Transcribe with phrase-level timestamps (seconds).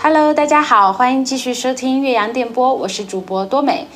[0.00, 3.88] Hello，大家好，欢迎继续收听岳阳电波，我是主播多美。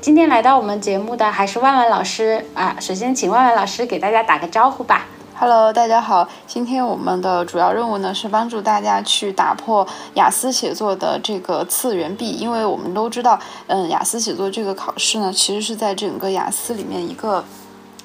[0.00, 5.06] 今天来到我们节目的还是万万老师啊，首先请万万老师给大家打个招呼吧。
[5.34, 9.84] Hello，大家好，今天我们的主要任务呢是帮助大家去打破
[10.14, 17.44] 雅思写作的这个次元壁，因为我们都知道，嗯，雅思写作这个考试呢，其实是在整个雅思里面一个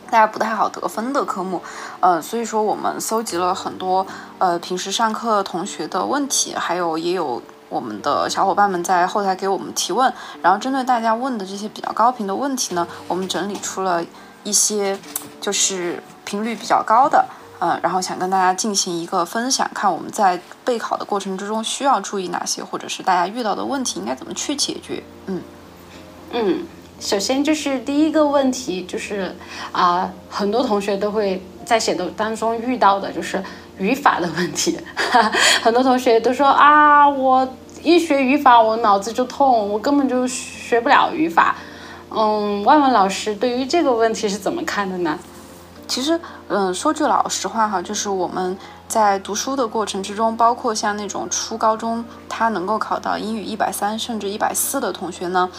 [0.09, 1.61] 大家不太好得分的科目，
[1.99, 4.05] 嗯，所以说我们搜集了很多
[4.39, 14.03] 呃平时上课同学的问题，还有也有我们的小伙伴们在后台给我们提问，然后针对大家问的这些比较高频的问题呢，我们整理出了
[14.43, 14.97] 一些
[15.39, 16.01] 就是。
[16.27, 17.25] 频率比较高的，
[17.61, 25.01] 嗯，然后想跟大家进行一个分享，看我们在备考的过程之中需要注意哪些，或者是大家遇到的问题应该怎么去解决。
[25.27, 25.41] 嗯
[26.31, 26.67] 嗯，
[26.99, 29.33] 首先就是第一个问题就是
[29.71, 33.41] 啊，很多同学都会在写的当中遇到的就是
[33.77, 34.79] 语法的问题，
[35.61, 37.47] 很多同学都说啊，我
[37.83, 41.55] 一学语法我脑子就痛，我根本就学不了语法。
[42.09, 45.19] 嗯，万万老师对于这个问题是怎么看的呢？
[45.87, 55.49] 其实，嗯，说句老实话哈，就是我们在读书的过程之中，包括像那种初高中他能够考到英语一百三甚至一百四的同学呢，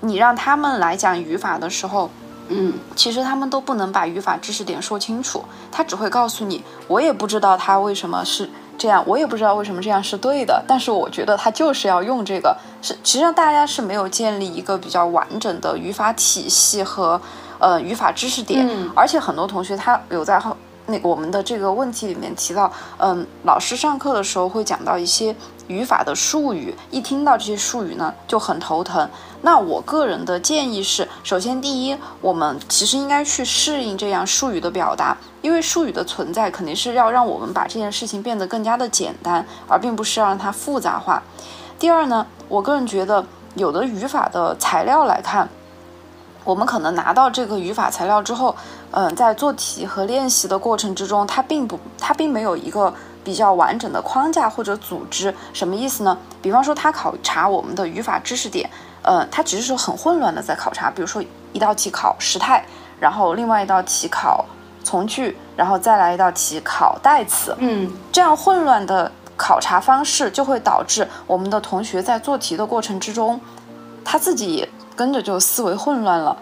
[0.00, 2.10] 你让他们来讲语法的时候，
[2.48, 17.20] 嗯，其实他们都不能把语法知识点说清楚，他只会告诉你，我也不知道他为什么是这样，我也不知道为什么这样是对的，但是我觉得他就是要用这个，是实际上大家是没有建立一个比较完整的语法体系和。
[17.62, 20.56] 呃，语法知识点，而且很多同学他有在后
[20.90, 25.34] 那我们的这个问题里面提到，嗯，老师上课的时候会讲到一些
[25.68, 29.08] 语法的术语，一听到这些术语呢就很头疼。
[29.42, 41.22] 那我个人的建议是，首先第一，我们其实应该去适应这样术语的表达，因为术语的存在肯定是要让我们把这件事情变得更加的简单，而并不是让它复杂化。
[41.78, 43.24] 第二呢，我个人觉得
[43.54, 45.48] 有的语法的材料来看。
[46.42, 48.56] 我们可能拿到这个语法材料之后，
[48.92, 52.92] 嗯，在做题和练习的过程之中，它并不，它并没有一个
[53.22, 55.34] 比较完整的框架或者组织。
[55.52, 56.16] 什么意思呢？
[56.42, 58.68] 比方说，它考察我们的语法知识点，
[59.02, 60.90] 呃，它只是说很混乱的在考察。
[60.90, 62.64] 比如说，一道题考时态，
[62.98, 64.44] 然后另外一道题考
[64.82, 67.54] 从句，然后再来一道题考代词。
[67.58, 73.40] 嗯，这样混乱的考察方式就会导致我们的同学在做题的过程之中，
[74.04, 74.68] 他自己也。
[74.96, 76.36] 跟着就思维混乱了，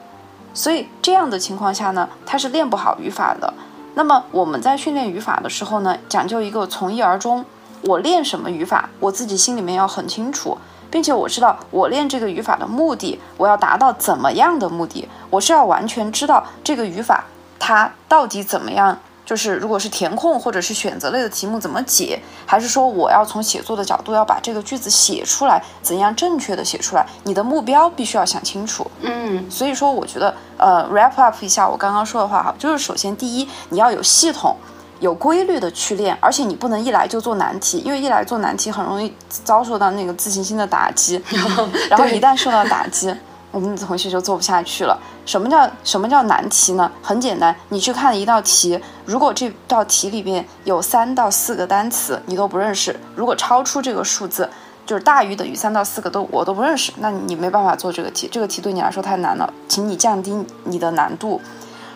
[0.55, 3.53] 所以这样的情况下呢，他是练不好语法的。
[3.95, 7.45] 那么我们在训练语法的时候呢，讲究一个从一而终。
[7.83, 10.59] 我练什么语法，我自己心里面要很清楚，
[10.91, 17.25] 并且我知道我练这个语法的目的，我要达到怎么样的目的，我是要完全知道这个语法
[17.59, 18.99] 它到底怎么样。
[19.29, 27.05] 就是如果是填空或者是选择类的题目怎么解，还是说我要从写作的角度要把这个句子写出来，怎样正确的写出来？
[27.25, 28.91] 你的目标必须要想清楚。
[29.03, 34.57] 嗯，所以说我觉得，呃，wrap up 一下我刚刚说的话哈，就是首先第一，你要有系统、
[35.01, 39.15] 有规律的去练，而且你不能一来就做难题，因为一来做难题很容易
[39.45, 41.23] 遭受到那个自信心的打击，
[41.91, 43.15] 然后一旦受到打击。
[43.59, 44.97] 我们的同学就做不下去了。
[45.27, 46.89] 什么叫什么叫难题呢？
[47.03, 54.49] 很简单，你去看一道题，如果这道题里边有三到四个单词你都不认识，如果超出这个数字，
[54.87, 58.29] 就是大于等于三到四个都我都不认识，那你没办法做这个题。
[58.31, 61.41] 这个题对你来说太难了，请你降低你的难度。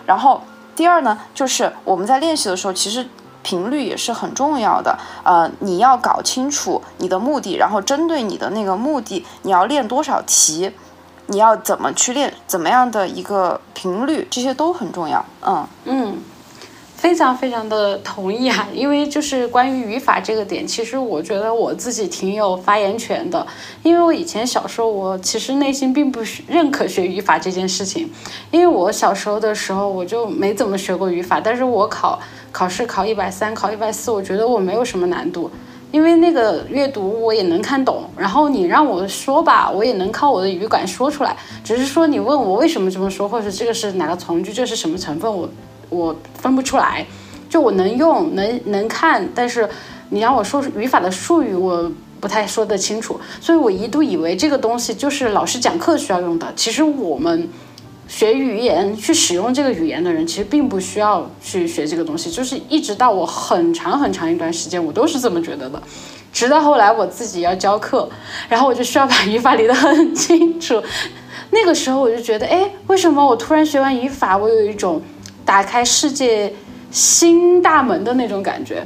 [0.05, 0.41] 然后
[0.75, 3.07] 第二呢，就是我们在练习的时候，其实
[3.41, 4.99] 频率也是很重要的。
[5.23, 10.69] 呃，你要搞清楚你的目的，然后针对你的那个目的，你要练多少题。
[11.27, 12.33] 你要怎么去练？
[12.45, 14.27] 怎么样的一个频率？
[14.29, 15.25] 这些都很重要。
[15.41, 16.17] 嗯嗯，
[16.95, 18.67] 非常非常的同意啊！
[18.73, 23.45] 因为就是关于语法这个点，其实我觉得我自己挺有发言权的。
[23.83, 28.09] 因为我以前小时候，我其实内心并不认可学语法这件事情。
[28.51, 32.19] 因为我小时候的时候，我就没怎么学过语法，但是我考
[32.51, 35.49] 考试考一百三，考一百四，我觉得我没有什么难度。
[35.93, 41.37] 因为那个阅读我也能看懂，然后你让我说吧，我也能靠我的语感说出来。
[41.63, 45.47] 只是说你问我为什么这么说，或者这个是哪个从句，这是什么成分，我
[45.91, 47.05] 我分不出来。
[47.47, 49.69] 就我能用，能能看，但是
[50.09, 53.19] 你让我说语法的术语，我不太说得清楚。
[53.39, 56.51] 所以我一度以为这个东西就是老师讲课需要用的。
[56.55, 57.47] 其实我们。
[58.07, 62.29] 学语言去使用这个语言的人，其实并不需要去学这个东西。
[62.29, 65.81] 就是一直到我很长很长一段时间，我都是这么觉得的。
[66.31, 68.09] 直到后来我自己要教课，
[68.49, 70.81] 然后我就需要把语法理得很清楚。
[71.51, 75.01] 那个时候我就觉得，哎，为什么我突然学完语法，我有一种
[75.45, 76.53] 打开世界
[76.89, 78.85] 新大门的那种感觉？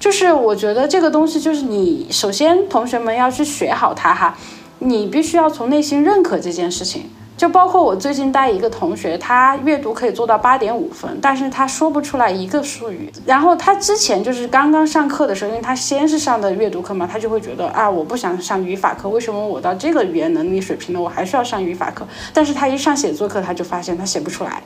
[0.00, 4.36] 就是我觉得这个东西就是你首先同学们要去学好它哈，
[4.78, 7.10] 你必须要从内心认可这件事情。
[7.38, 13.08] 就包括我最近带一个同学，他阅读可以做到八点五分，但是他说不出来一个术语。
[13.24, 22.04] 然后他之前就是刚刚上课的时候，因为他先是上的阅读课嘛，他就会觉得啊，我不想上语法课，为什么我到这个语言能力水平了，我还需要上语法课？
[22.34, 24.60] 但是他一上写作课，他就发现他写不出来，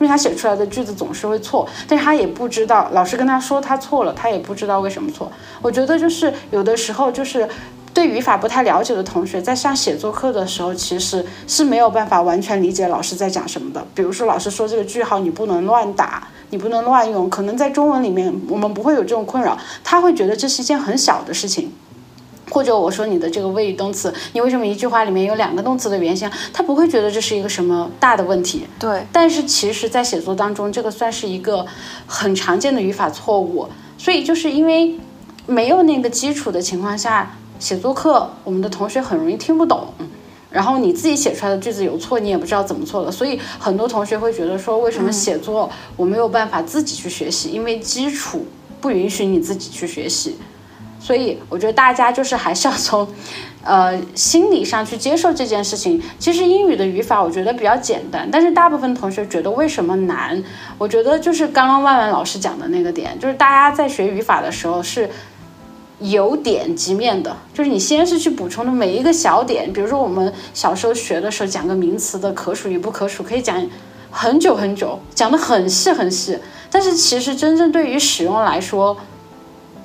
[0.00, 5.30] 为他写出来的句子总是会错，但是他也不知道，老师跟他说他错了，他也不知道为什么错。
[5.62, 7.48] 我觉得就是有的时候就是。
[7.96, 13.86] 对语法不太了解的同学，在上写作课的时候，其实是没有办法完全理解老师在讲什么的。
[13.94, 21.72] 比如说，老师说这个句号你不能乱打，你不能乱用，可能在中文里面我们不会有这种困扰，他会觉得这是一件很小的事情。
[22.50, 26.30] 或者我说你的这个谓语动词，你为什么一句话里面有两个动词的原形？
[26.52, 28.66] 他不会觉得这是一个什么大的问题。
[28.78, 29.06] 对。
[29.10, 31.64] 但是其实，在写作当中，这个算是一个
[32.06, 33.66] 很常见的语法错误。
[33.96, 34.96] 所以就是因为
[35.46, 37.34] 没有那个基础的情况下。
[37.58, 39.88] 写作课，我们的同学很容易听不懂，
[40.50, 47.50] 然后你自己写出来的句子有错，你也不知道怎么错的，所以很多同学会觉得说，为什么写作我没有办法自己去学习？
[47.50, 48.46] 因为基础
[48.80, 50.36] 不允许你自己去学习。
[50.98, 53.06] 所以我觉得大家就是还是要从，
[53.62, 56.02] 呃，心理上去接受这件事情。
[56.18, 60.42] 其实英语的语法我觉得比较简单，但是大部分同学觉得为什么难？
[60.78, 65.08] 我觉得就是刚刚万万老师讲的那个点，就是大家在学语法的时候是。
[66.00, 73.66] 由点及面的，就是你先是去补充的每一个小点，比如说我们小时候学的时候讲个名词的可数与不可数，可以讲
[74.10, 76.38] 很久很久，讲的很细很细。
[76.70, 78.94] 但是其实真正对于使用来说，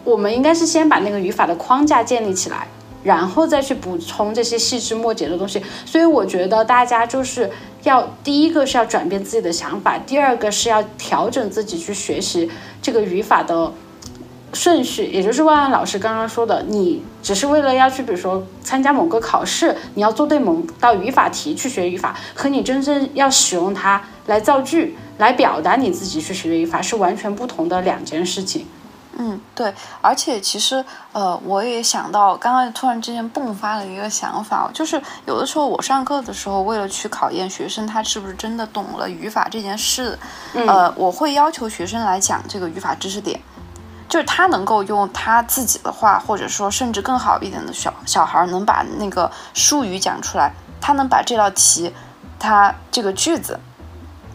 [0.03, 2.67] 我们应该是先把那个语法的框架建立起来，
[3.03, 5.61] 然后再去补充这些细枝末节的东西。
[5.85, 7.49] 所以我觉得大家就是
[7.83, 13.71] 要第一个是要转变自己的想法，第二个是要调整自己去学习这个语法的。
[14.53, 28.67] 顺序，也就是万万老师刚刚说的，你只是为了要去，比如说参加某个考试，你要做对某道语法题去学语法，和你真正要使用它来造句、来表达你自己去学语法是完全不同的两件事情。
[29.17, 29.71] 嗯，对，
[30.01, 40.17] 而且其实，呃，我也想到，刚刚突然之间迸发了一个想法，就是有的时候我上课的时候，为了去考验学生他是不是真的懂了语法这件事，
[40.53, 43.39] 呃，我会要求学生来讲这个语法知识点。
[44.11, 51.95] 就是他能够用他自己的话，或者说甚至更好一点的小小孩能把那个术语讲出来，他能把这道题，
[52.37, 53.57] 他这个句子，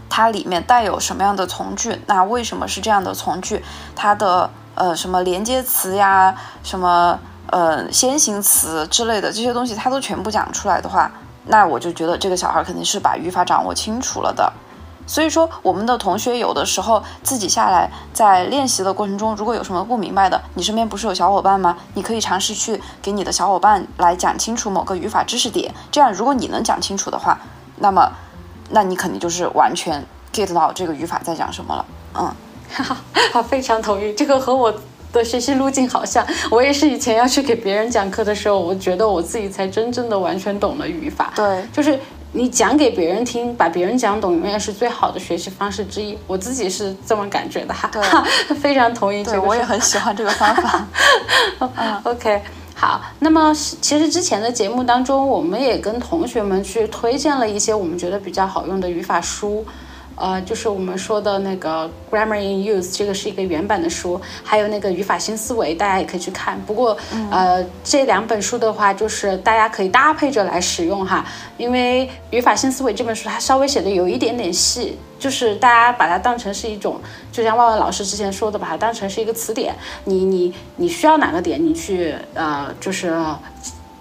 [0.09, 2.01] 它里面带有什么样的从句？
[2.07, 3.63] 那为什么是这样的从句？
[3.95, 7.19] 它的呃什么连接词呀，什么
[7.51, 11.13] 呃先行词之类的这些东西，他都全部讲出来的话，
[11.45, 14.51] 那我就觉得这个小孩肯定是把语法掌握清楚了的。
[15.07, 21.77] 所以说，我们的同学有的时候自己下来在练习的过程中，如果有什么不明白的，你身边不是有小伙伴吗？
[21.95, 25.73] 你可以尝试去给你的小伙伴来讲清楚某个语法知识点。
[25.93, 27.39] 这样，如果你能讲清楚的话，
[27.77, 28.11] 那么，
[28.71, 31.87] 那你肯定就是完全 get 到这个语法在讲什么了。
[32.15, 32.35] 嗯，
[33.33, 34.75] 好，非常同意，这个和我
[35.13, 36.27] 的学习路径好像。
[36.51, 41.33] 我也是以前要去给别人讲课的时候，我觉得我自己才真正的完全懂了语法。
[41.37, 41.97] 对，就是。
[42.33, 46.19] 你讲给别人听，把别人讲懂，永远是最好的学习方式之一。
[46.27, 48.03] 我自己是这么感觉的哈，对，
[48.57, 49.41] 非常同意这个。
[49.41, 50.87] 我也很喜欢这个方法。
[52.05, 52.43] OK，
[52.75, 53.01] 好。
[53.21, 59.65] 那么其实之前的节目当中，我们也跟同学们去推荐了一些我们觉得比较好用的语法书。
[60.17, 66.61] 呃，就是我们说的那个 Grammar in Use，这个是一个原版的书，还有那个语法新思维，大家也可以去看。
[66.63, 66.97] 不过，
[67.31, 71.25] 呃，这两本书的话，就是大家可以搭配着来使用哈。
[71.59, 76.99] 因为语法新思维这本书它稍微写的有一点点细，就是大家把它当成是一种，
[77.31, 79.75] 就像万万老师之前说的，把它当成是一个词典。
[80.05, 83.15] 你你你需要哪个点，你去呃，就是。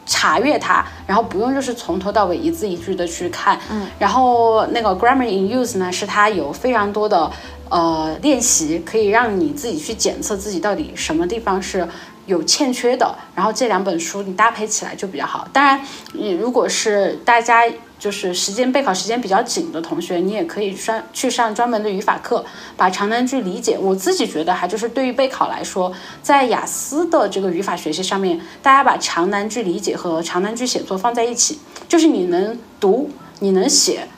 [0.06, 7.32] 查阅它，然后不用就是从头到尾一字一句的去看，嗯，然后那个 grammar in use 呢，是它有非常多的
[7.70, 11.88] 呃练习，可以让你自己去检测自己到底什么地方是
[12.26, 15.48] 有欠缺的，然后这两本书你搭配起来就比较好。
[15.52, 15.82] 当然，
[16.14, 17.64] 你如果是大家。
[17.98, 23.80] 就是时间备考时间比较紧的同学，你也可以上去上专门的语法课，把长难句理解。
[23.80, 25.92] 我自己觉得哈，就是对于备考来说，
[26.22, 34.10] 在雅思的这个语法学习上面，大家把长难句理解和长难句写作放在一起，就是你能读，你能写，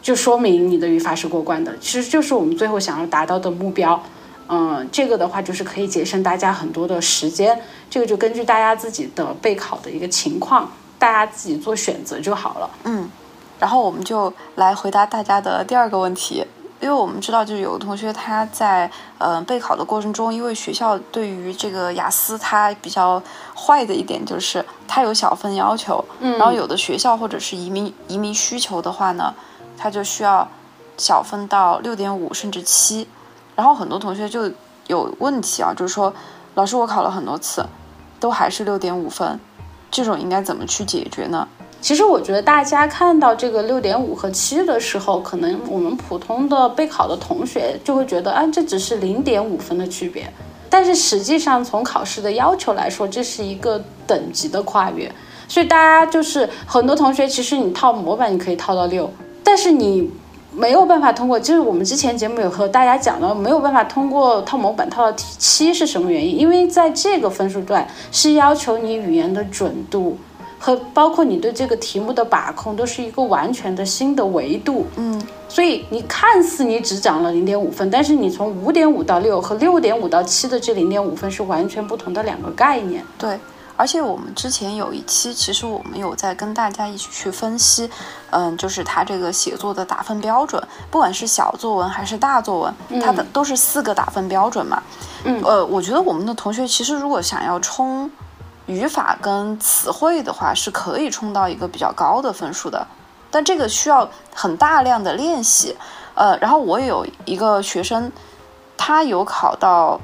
[0.00, 1.76] 就说明你的语法是过关的。
[1.78, 4.02] 其实就是我们最后想要达到的目标。
[4.48, 7.60] 嗯，这个的话就是可以节省大家很多的时间。
[7.90, 10.70] 这个就根据大家自己的备考的一个情况。
[10.98, 12.68] 大家自己做选择就好了。
[12.82, 13.08] 嗯，
[13.60, 16.44] 然后我们就来回答大家的第二个问题。
[16.80, 23.22] 因为我们知道，就是有的同学他在呃备考的过程中，因为学校对于这个雅思它比较
[23.54, 29.32] 坏的一点就是它有小分要求，嗯然后有的学校或者是移民移民需求的话呢，
[29.76, 30.48] 它就需要
[30.96, 33.08] 小分到六点五甚至七，
[33.58, 34.48] 然后很多同学就
[34.86, 36.14] 有问题啊，就是说
[36.54, 37.66] 老师我考了很多次，
[38.20, 39.40] 都还是六点五分，
[39.90, 41.48] 这种应该怎么去解决呢？
[41.80, 50.32] 其实我觉得大家看到这个六点五和七的时候，可能我们普通的备考的同学就会觉得，啊，这只是零点五分的区别。
[50.70, 55.10] 但是实际上，从考试的要求来说，这是一个等级的跨越。
[55.48, 59.10] 所以大家就是很多同学，其实你套模板你可以套到六，
[59.42, 60.08] 但是你
[60.52, 61.38] 没有办法通过。
[61.38, 66.38] 就是我们之前节目有和大家讲到，没有办法通过套模板套到七是什么原因？
[66.38, 70.16] 因为在这个分数段是要求你语言的准度。
[70.60, 74.84] 和包括你对这个题目的把控，都是一个完全的新的维度。
[74.96, 83.04] 嗯，所以你看似你只涨了零点五分，但是你从五点五到六和六点五到七的这零点五分是完全不同的两个概念。
[83.16, 83.38] 对，
[83.78, 87.88] 而且我们之前有一期，其实我们有在跟大家一起去分析，
[88.30, 94.82] 嗯，就是他这个写作的打分标准，不管是小作文还是大作文，它的都是四个打分标准嘛。
[95.22, 98.10] 嗯，呃，我觉得我们的同学其实如果想要冲
[98.66, 102.84] 语法跟词汇的话，是可以冲到一个比较高的分数的，
[103.30, 105.76] 但这个需要很大量的练习。
[106.16, 108.10] 呃，然后我有一个学生，
[108.76, 110.00] 他有考到。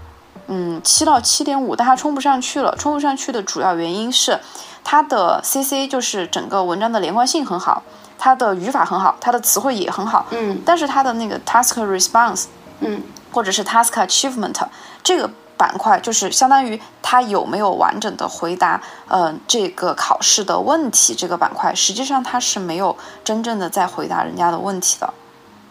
[0.47, 2.75] 嗯，七到七点五，但他冲不上去了。
[2.79, 4.39] 冲不上去的主要原因是，
[4.83, 7.83] 他的 CC 就是整个文章的连贯性很好，
[8.19, 10.27] 他的语法很好，他的词汇也很好。
[10.31, 12.45] 嗯，但是他的那个 task response，
[12.81, 14.55] 嗯，或者是 task achievement
[15.03, 25.15] 这个板块，就是相当于他有没有完整的回答，呃，这个考试的问题这个板块，实际上他是没有真正的在回答人家的问题的。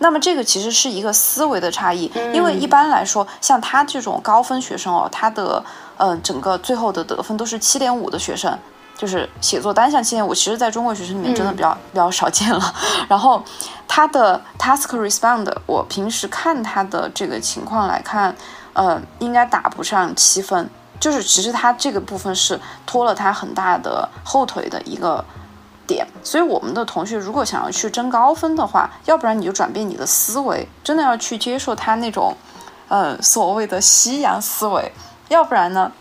[0.03, 5.63] 那么这个其实是一个思维的差异，因为一般来说，像他这种高分学生哦，他的
[5.95, 8.53] 呃整个最后的得分都是七点五的学生，
[8.97, 12.75] 就是写作单项七点五，其实在中国学生里面真的比较、比较少见了。
[13.07, 13.41] 然后
[13.87, 18.35] 他的 task respond，我平时看他的这个情况来看，
[18.73, 20.69] 呃，应该打不上七分，
[20.99, 25.23] 就是其实他这个部分是拖了他很大的后腿的一个。
[25.85, 32.35] 点，所以我们的同学如果想要去争高分的话，要不然你就转变你的思维，真的要去接受他那种，
[32.87, 34.91] 呃，所谓的西洋思维；
[35.29, 35.91] 要不然呢，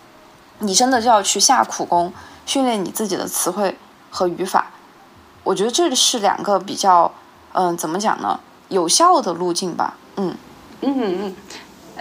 [0.60, 2.12] 你真的就要去下苦功，
[2.46, 3.76] 训练你自己的词汇
[4.10, 4.70] 和语法。
[5.44, 7.12] 我觉得这是两个比较，
[7.52, 8.38] 嗯、怎么讲呢？
[8.68, 9.94] 有效的路径吧。
[10.16, 10.34] 嗯
[10.80, 11.36] 嗯嗯，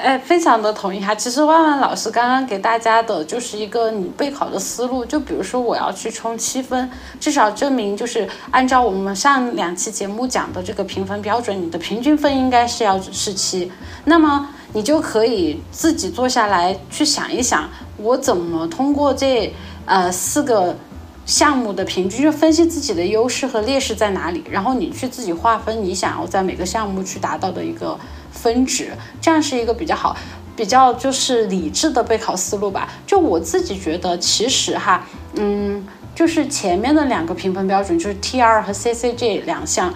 [0.01, 1.13] 哎，非常的同意哈。
[1.13, 6.89] 其实万万老师刚刚给大家的就是一个你备考的思路，就比如说我要去冲七分，
[7.20, 13.72] 至少证明就是按照我们上两期节目讲的这个评分标准，你的平均分应该是要是七，
[14.05, 19.53] 那么你就可以自己坐下来去想一想，我怎么通过这
[19.86, 20.75] 呃四个。
[21.24, 27.98] 项目的平均，就分析自己的优势和劣势在哪里，然后你去自己划分你想要在每个项目去达到的一个
[28.31, 30.15] 分值，这样是一个比较好、
[30.55, 32.88] 比较就是理智的备考思路吧。
[33.05, 35.85] 就我自己觉得，其实哈，嗯，
[36.15, 39.93] 就是前面的两个评分标准，就是 T R 和 CC 这两项，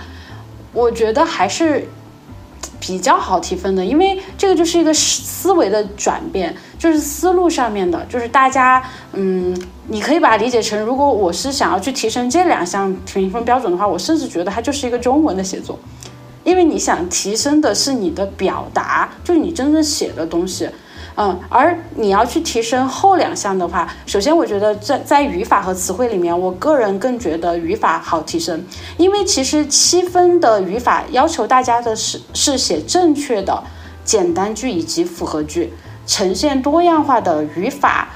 [0.73, 1.87] 我觉得还是。
[2.77, 15.79] 比较好提分的，因为这个就是一个思维的转变，就是思路上面的，就是大家，嗯，你可以把它理解成，如果我是想要去提升这两项评分标准的话，我甚至觉得它就是一个中文的写作，
[16.45, 20.69] 因为你想提升的是你的表达，就是你真正写的东西。
[21.17, 28.63] 嗯，而你要去提升后两项的话，首先我觉得在在语法和词汇里面，我个人更觉得语法好提升，
[28.97, 33.63] 因为其实七分的语法要求大家的是是写正确的
[34.03, 35.71] 简单句以及复合句，
[36.05, 38.09] 呈现多样化的语法，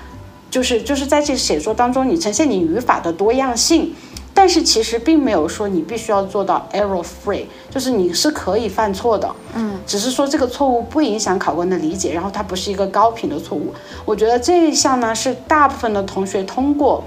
[0.52, 3.96] 就是就是在这写作当中，你呈现你语法的多样性。
[4.40, 13.74] 但是其实并没有说你必须要做到 error free，就是你是可以犯错的，嗯，只是说这个错误不影响考官的理解，然后它不是一个高频的错误。
[14.06, 17.04] 我觉得这一项呢是大部分的同学通过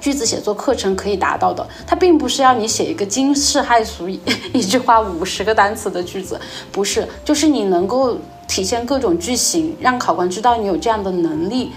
[0.00, 4.18] 句子写作课程可以达到的，它并不是要你写一个惊世骇俗一
[4.54, 6.40] 一句话五十个单词的句子，
[6.72, 8.16] 不是，就是你能够
[8.48, 11.72] 体现各种句型，让考官知道你有这样的能力。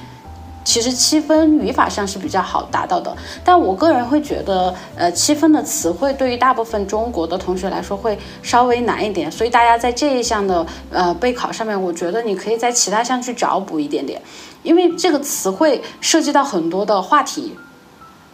[0.65, 14.19] 其实七分语法上是比较好达到的，但我个人会觉得，呃，七分的词汇对于大部分中国的同学来说会稍微难一点，所以大家在这一项的呃备考上面，我觉得你可以在其他项去找补一点点，
[14.63, 17.55] 因为这个词汇涉及到很多的话题，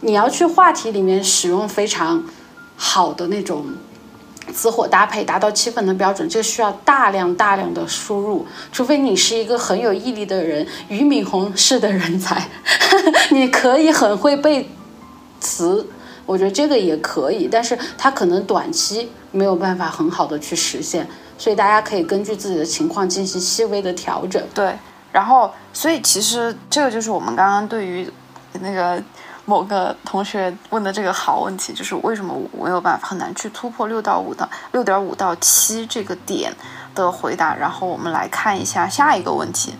[0.00, 2.24] 你要去话题里面使用非常
[2.76, 3.66] 好的那种
[4.52, 12.48] 词火搭配达到七分的标准，这需要大量大量的输入，除非你是一个很有毅力的人，俞敏洪式的人才，
[13.32, 14.68] 你可以很会背
[15.40, 15.86] 词，
[16.26, 24.42] 我觉得这个也可以，但是它可能短期没有办法很好的去实现，所以大家可以根据自己的情况进行细微的调整。
[24.54, 24.72] 对，
[25.10, 28.08] 然后所以其实这个就是我们刚刚对于
[28.60, 29.02] 那个。
[29.52, 36.50] 某个同学问的这个好问题，就是为什么我没有办法很难去突破六到五的六点五到七这个点
[36.94, 37.54] 的回答。
[37.54, 39.74] 然后我们来看一下下一个问题，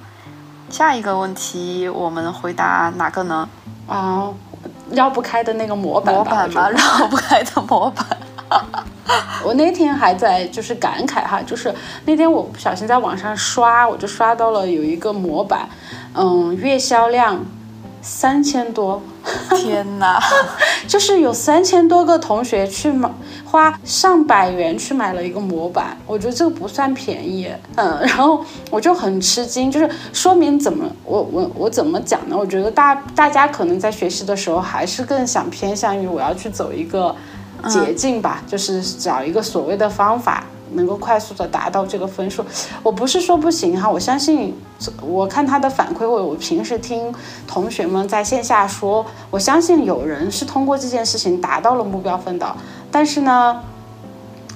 [0.69, 3.49] 下一个问题我们回答哪个呢？
[3.87, 4.29] 啊，
[4.91, 6.69] 绕不开的那个模板模板吗？
[6.69, 8.07] 绕不开的模板。
[9.43, 11.75] 我那天还在就是感慨哈，就是
[12.05, 15.67] 那天我不小心在网上刷，我就刷到了有一个模板，
[16.13, 17.43] 嗯，月销量。
[18.03, 19.01] 三千多，
[19.55, 20.21] 天哪！
[20.89, 23.09] 就是有三千多个同学去买，
[23.45, 32.37] 花上百元去买了一个模板，我觉得这个不算便宜，嗯，然后我就很吃惊，就是说明怎么，我我我怎么讲呢？
[32.37, 37.15] 我觉得大大家可能在学习的时候，还是更想偏向于我要去走一个
[37.69, 40.45] 捷径吧，就是找一个所谓的方法。
[40.75, 42.45] 能够快速的达到这个分数，
[42.83, 44.55] 我不是说不行哈，我相信，
[45.01, 47.13] 我看他的反馈，我我平时听
[47.47, 52.57] 同学们在线下说，我相信有人是通过这件事情达到了目标分的，
[52.91, 53.63] 但是呢，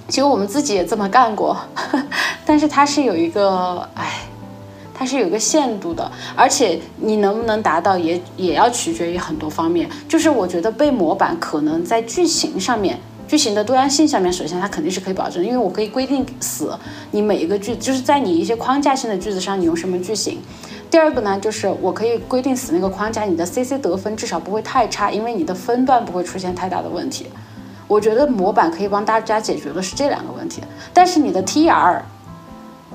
[0.09, 1.57] 其实我们自己也这么干过，
[2.45, 4.23] 但是它是有一个，哎，
[4.95, 12.99] 它是有一个限度的，而且你能不能达到也也要取决于很多方面，就是我觉得背模板可能在句型上面。
[13.27, 16.73] 句型的多样性下面，首先它肯定是可以保证，因为我可以规定死
[17.11, 20.39] 你每一个句，就是在你一些框架性的句子上你用什么句型。
[20.89, 27.27] 第二个呢，就是我可以规定死那个框架，你的 C C 得分至少不会太差，因为你的分段不会出现太大的问题。
[27.89, 30.63] 我觉得模板可以帮大家解决的是这两个问题，
[30.95, 32.05] 但是你的 T R、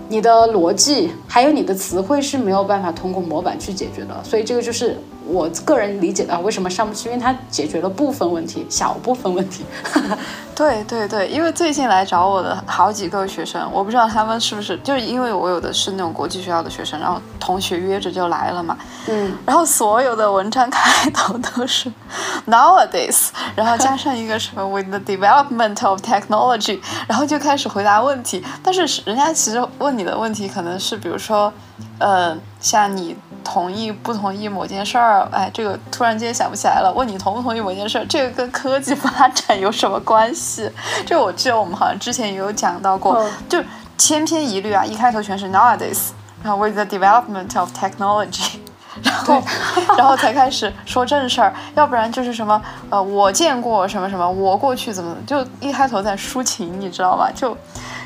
[0.07, 4.97] 你的逻辑还有你的词汇是没有办法通过模板去解决的，所以这个就是。
[5.31, 9.63] 我个人理解的为什么上不去，因为它解决了部分问题，小部分问题。
[10.53, 18.77] 对对对，因为最近来找我的好几个学生，我不知道他们是不是，就是因为我有的是那种国际学校的学生，然后同学约着就来了嘛。
[19.07, 19.35] 嗯。
[19.45, 21.91] 然后所有的文章开头都是
[22.45, 28.43] nowadays，然后加上一个什么 with the development of technology，然后就开始回答问题。
[28.61, 31.51] 但是人家其实问你的问题可能是，比如说，
[31.97, 33.15] 呃，像你。
[33.43, 35.27] 同意不同意某件事儿？
[35.31, 36.91] 哎，这个突然间想不起来了。
[36.95, 38.05] 问你同不同意某件事儿？
[38.07, 40.71] 这个跟科技发展有什么关系？
[41.05, 43.61] 这我记得我们好像之前也有讲到过，就
[43.97, 46.09] 千篇一律啊，一开头全是 nowadays，
[46.43, 48.59] 然后 with the development of technology，
[49.03, 49.41] 然后
[49.97, 57.29] 然后才开始说正事儿，要不然就是什么呃，我见过什么什么，我过去怎么就一开头在抒情，你知道吗？
[57.35, 57.57] 就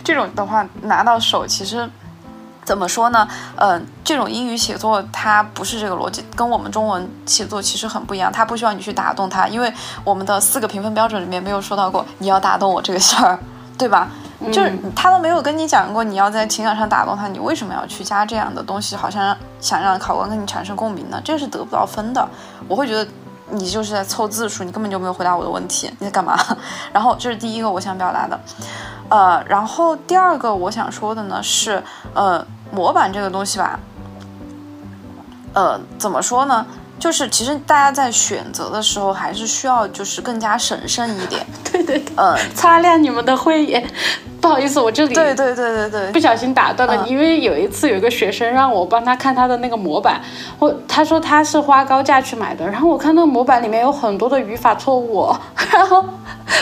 [0.04, 1.90] 这种的话拿到手其实。
[2.66, 3.28] 怎么说呢？
[3.58, 8.32] 嗯，这种英语写作它不是这个逻辑，跟我们中文写作其实很不一样。
[8.32, 9.72] 它不需要你去打动它，因为
[10.04, 13.40] 我们的四个评分标准里面没有说到过你要打动我这个事儿，
[13.78, 14.10] 对吧？
[14.52, 18.96] 就是他都没有跟你讲过你要在情感上打动他，你为什么要去加这样的东西？
[18.96, 21.22] 好像想让考官跟你产生共鸣呢？
[21.24, 22.28] 这是得不到分的。
[22.68, 23.08] 我会觉得
[23.50, 26.38] 你就是在凑字数，你根本就没有回答我的问题，你在干嘛？
[26.92, 28.40] 然后这是第一个我想表达的。
[29.08, 31.82] 呃，然后第二个我想说的呢是，
[32.14, 32.46] 呃。
[32.76, 33.80] 模板这个东西吧，
[35.54, 36.66] 呃，怎么说呢？
[37.00, 41.46] 就是其实大家在选择的时候，还是需要就是更加审慎一点。
[41.72, 43.86] 对对，嗯，擦亮你们的慧眼。
[44.42, 47.08] 不好意思，我这里对对对对对，不小心打断了。
[47.08, 50.22] 因为有一次有一个学生让我帮他看他的那个模板，
[50.60, 55.36] 我他说他是花高价去买的，然后我看那个模板里面有很多的语法错误，
[55.72, 56.06] 然后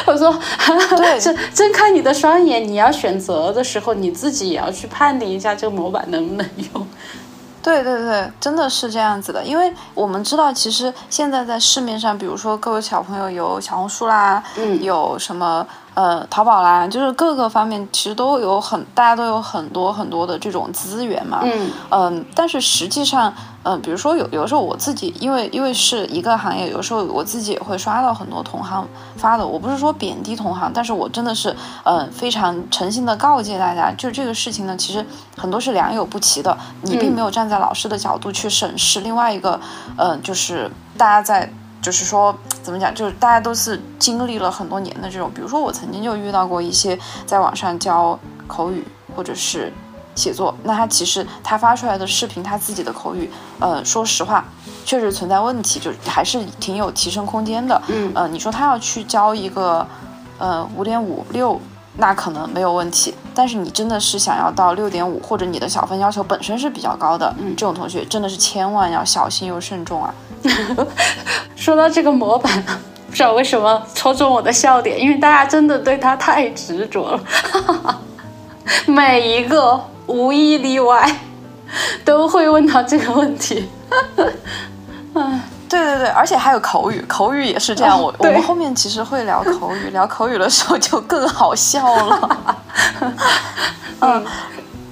[0.06, 0.34] 我说，
[0.96, 6.88] 对，睁睁开你的双眼，你要选择的时候，你自己也要去判定一下这个模板能不能用。
[7.64, 15.66] 对对对，真的是这样子的，因为我们知道，其实现在在市面上，比如说各位小朋友有小红书啦，嗯，有什么。
[15.96, 21.42] 呃，淘宝啦，就是各个方面其实都有很，大家都有很多很多的这种资源嘛。
[21.44, 23.32] 嗯嗯，但是实际上，
[23.64, 29.46] 嗯，比如说有有的时候我自己，因为因为是一个行业，有时候我自己也会刷到很多同行发的。
[29.46, 35.06] 我不是说贬低同行，但是我真的是，嗯，非常诚心的告诫大家，就这个事情呢，其实
[35.38, 39.02] 很多是良莠不齐的，你并没有站在老师的角度去审视。
[39.02, 39.60] 另外一个，
[39.98, 41.52] 嗯，就是大家在。
[41.84, 42.96] 就是说，怎么讲？
[42.96, 49.70] 就是大家都是经历了很多年的这种，比如说我曾经就遇到过一些在网上教口语或者是
[50.16, 54.46] 写作，那他其实他发出来的视频，他自己的口语，呃，说实话，
[54.86, 57.82] 确实存在问题，就还是挺有提升空间的。
[57.88, 59.86] 嗯，呃，你说他要去教一个，
[60.38, 61.60] 呃，五点五六
[61.98, 63.14] 那可能没有问题。
[63.36, 70.14] 但是你真的是想要到六点五，或者你的小分要求本身是比较高的，嗯，这种同学真的是千万要小心又慎重啊。
[71.56, 72.64] 说到这个模板，
[73.10, 77.24] 不知道为什么戳中我的笑点，因为大家真的对他太执着了，
[78.88, 81.10] 每一个无一例外
[82.04, 83.70] 都会问到这个问题。
[85.16, 85.42] 嗯。
[85.70, 88.00] 对对对，而且还有口语，口语也是这样。
[88.00, 92.58] 我我们后面其实会聊口语，聊口语的时候就更好笑了。
[94.02, 94.26] 嗯。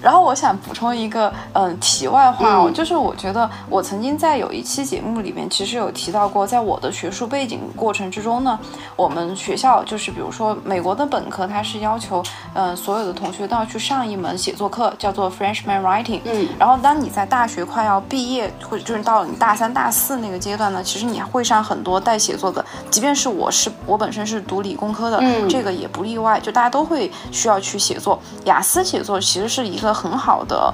[0.02, 8.60] 然后我想补充一个嗯题外话哦，就是我觉得我曾经在有一期节目里面，其实有提到过，在我的学术背景过程之中呢，
[8.96, 12.24] 我们学校就是比如说美国的本科，它是要求
[12.56, 16.22] 嗯所有的同学都要去上一门写作课，叫做 Freshman Writing。
[16.24, 16.48] 嗯。
[16.58, 28.20] 然后当你在大学快要毕业，或者就是到了你大三、大四那个阶段呢，其实你会上很多带写作的，即便是我是我本身是读理工科的，嗯，这个也不例外，就大家都会需要去写作。
[28.46, 29.91] 雅思写作其实是一个。
[29.94, 30.74] 很好的，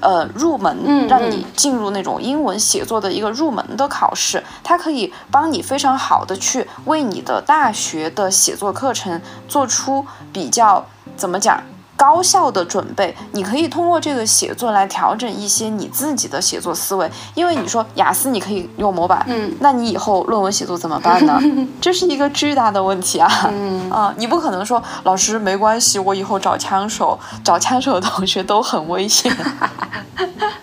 [0.00, 10.84] 呃，入门让你进入那种英文写作的一个入门的考试，它可以帮你非常好的去为你的大学的写作课程做出比较
[11.16, 11.62] 怎么讲？
[12.00, 17.10] 高效的准备，你可以通过这个写作来调整一些你自己的写作思维。
[17.34, 21.38] 因为你说雅思你可以用模板，嗯，那你以后论文写作怎么办呢？
[21.78, 23.28] 这是一个巨大的问题啊！
[23.52, 29.30] 嗯啊，你不可能说老师没关系，我以后找枪手，找枪手的同学都很危险。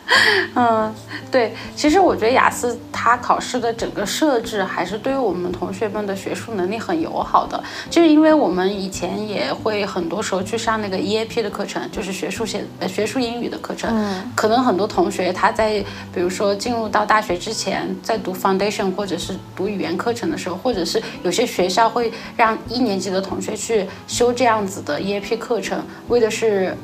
[0.56, 0.94] 嗯，
[1.30, 13.90] 对，其实我觉得雅思它考试的整个设置还是对于我们同学们的学术能力很友好的，就是因为我们以前也会很多时候去上那个 EAP 的课程，就是学术写呃学术英语的课程。
[13.94, 26.76] 嗯，可能很多同学他在比如说进入到大学之前，在读 Foundation 或者是读语言课程的时候，或者是有些学校会让一年级的同学去修这样子的 EAP 课程，为的是。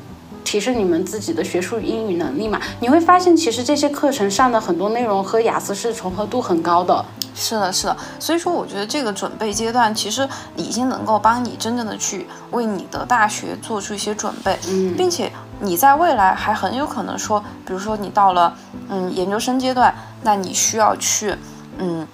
[0.43, 2.59] 提升你们自己的学术英语能力嘛？
[2.79, 7.03] 你会发现，其实这些课程上的很多内容和雅思是重合度很高的。
[7.35, 7.97] 是的，是的。
[8.19, 18.55] 所以说，我觉得这个准备阶段其实已经能够帮你真正的去为你的大学做出一些准备，嗯，并且你在未来还很有可能说，比如说你到了
[18.89, 21.35] 嗯研究生阶段，那你需要去
[21.79, 22.07] 嗯。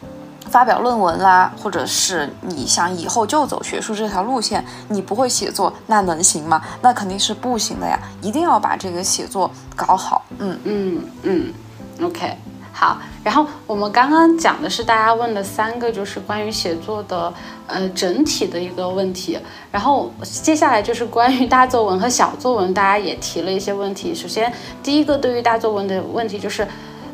[0.49, 6.61] 发表论文啦，或者是你想以后就走学术这条路线，你不会写作，那能行吗？
[6.81, 7.99] 那肯定是不行的呀！
[8.21, 10.25] 一定要把这个写作搞好。
[10.39, 11.53] 嗯嗯嗯
[12.01, 12.35] ，OK，
[12.73, 12.97] 好。
[13.23, 17.31] 然后我们刚刚讲的是大家问的三个，就是关于写作的
[17.67, 19.37] 呃整体的一个问题。
[19.71, 24.15] 然后接下来就是关于大作文和小作文，大家也提了一些问题。
[24.15, 26.67] 首先第一个对于大作文的问题就是，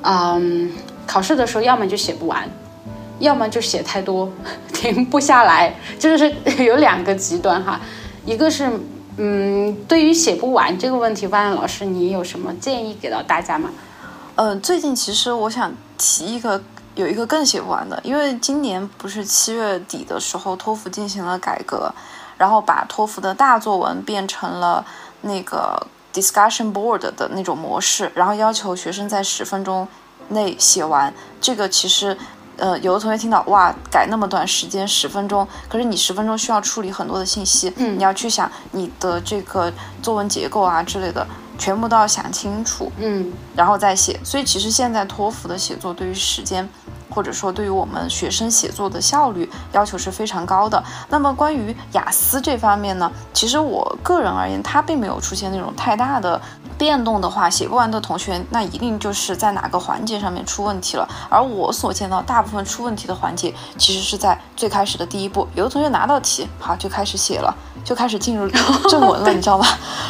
[0.03, 0.71] 嗯，
[1.05, 2.47] 考试的时候要么就写不完。
[3.19, 4.29] 要么就写太多，
[4.73, 7.79] 停不下来，就是 有两个极端哈。
[8.25, 8.69] 一个是，
[9.17, 13.69] 嗯，对于写不完这个问题，万万老师，你有什么建议给到大家吗？
[14.35, 16.61] 嗯，最近其实我想提一个，
[16.95, 21.93] 有一个更写不完的，因为今年不是七月底的时候，托福进行了改革，
[22.37, 24.85] 然后把托福的大作文变成了
[25.21, 29.87] 那个 discussion board 的那种模式，然后要求学生在十分钟
[30.29, 31.13] 内写完。
[31.39, 32.17] 这个其实。
[32.57, 41.25] 呃，有的同学听到哇，改那么短时间十分钟，可是你十分钟需要处理很多的信息，嗯，你要去想你的这个作文结构啊之类的，
[41.57, 44.19] 全部都要想清楚，嗯，然后再写。
[44.23, 46.67] 所以其实现在托福的写作对于时间。
[47.07, 50.83] 或者说，对于我们学生写作的效率要求是非常高的。
[51.07, 56.41] 那么，关于雅思这方面呢，其实我个人而言，它并没有出现那种太大的
[56.77, 61.07] 变动的话，写不完的同学，那一定就是在哪个环节上面出问题了。
[61.29, 65.47] 而我所见到大部分出问题的环节，其实是在最开始的第一步。
[65.55, 68.49] 有的同学拿到题，好就开始写了，就开始进入
[68.89, 69.65] 正文了， 你知道吗？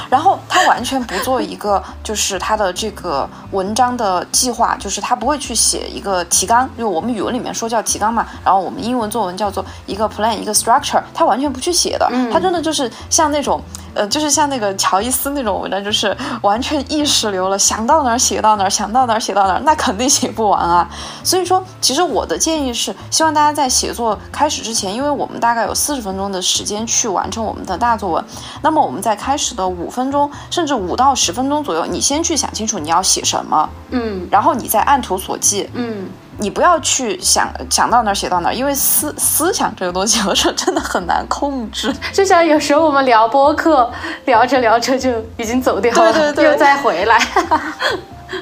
[0.09, 6.89] 然后他完全不做一个，就是他的这个文章的计划，就是他不会去写一个提纲，就。
[6.89, 13.61] 我们语文里面说叫提纲嘛，然后我们英文作文叫做一个 plan，一个 structure，他完全不去写的，他真的就是像那种。
[13.95, 20.87] 呃，就是像那个乔伊斯那种文章，就是完全意识流了，想到哪儿写到哪儿，想到哪儿写到哪儿，那肯定写不完啊。
[21.23, 28.25] 所以说，其实我的建议是，希望大家在写作开始之前，因为我们大概有四十分钟的时间去完成我们的大作文，
[28.61, 36.09] 那么我们在开始的五分钟，甚至五到十分钟左右，你先去想清楚你要写什么，嗯，然后你再按图索骥，嗯。
[36.37, 41.93] 你不要去想想到哪儿写到哪儿，因为思思想这个东西，有时候真的很难控制。
[42.13, 43.91] 就像有时候我们聊播客，
[44.25, 47.19] 聊着聊着就已经走掉了，对对对，又再回来。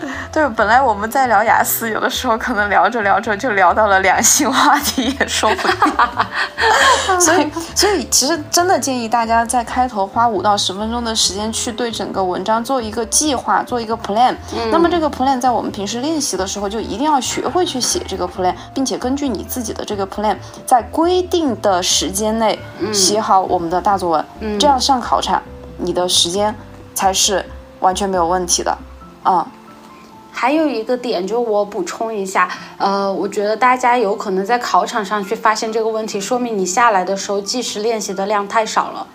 [0.31, 5.77] 对，本来我们在聊雅思，有的时候可能聊着聊着就聊到了两性话题，也说不定。
[7.19, 14.35] 所以，所以其实真的建议大家在开头花五到十分钟的时间去对整个文章做一个计划，做一个 plan。
[14.71, 22.57] 那么这个 plan 在我们平时练习的时候，就一定要学会去写这个 plan，并且根据你自己的这个 plan，在规定的时间内
[22.91, 24.25] 写好我们的大作文。
[24.39, 25.41] 嗯，这样上考场，
[25.77, 26.55] 你的时间
[26.95, 27.45] 才是
[27.81, 28.75] 完全没有问题的。
[29.25, 29.45] 嗯。
[30.33, 39.07] 还有一个点，就我补充一下，呃，我觉得大家有可能在考场上去发现这个问题，说明你下来的时候计时练习的量太少了。